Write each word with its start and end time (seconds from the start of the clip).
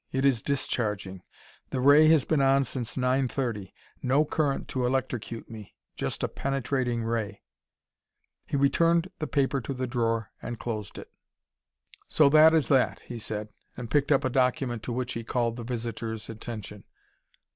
It 0.11 0.25
is 0.25 0.41
discharging. 0.41 1.21
The 1.69 1.79
ray 1.79 2.07
has 2.07 2.25
been 2.25 2.41
on 2.41 2.63
since 2.63 2.97
nine 2.97 3.27
thirty. 3.27 3.71
No 4.01 4.25
current 4.25 4.67
to 4.69 4.83
electrocute 4.87 5.47
me 5.47 5.75
just 5.95 6.23
a 6.23 6.27
penetrating 6.27 7.03
ray." 7.03 7.43
He 8.47 8.57
returned 8.57 9.11
the 9.19 9.27
paper 9.27 9.61
to 9.61 9.75
the 9.75 9.85
drawer 9.85 10.31
and 10.41 10.57
closed 10.57 10.97
it. 10.97 11.11
"So 12.07 12.29
that 12.29 12.55
is 12.55 12.67
that," 12.69 13.01
he 13.01 13.19
said, 13.19 13.49
and 13.77 13.91
picked 13.91 14.11
up 14.11 14.25
a 14.25 14.29
document 14.31 14.81
to 14.85 14.91
which 14.91 15.13
he 15.13 15.23
called 15.23 15.55
the 15.55 15.63
visitor's 15.63 16.31
attention. 16.31 16.83